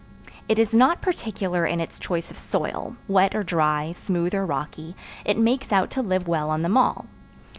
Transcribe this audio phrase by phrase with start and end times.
[0.49, 4.95] It is not particular in its choice of soil: wet or dry, smooth or rocky,
[5.25, 7.05] it makes out to live well on them all.